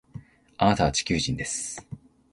[0.57, 1.87] あなたは地球人です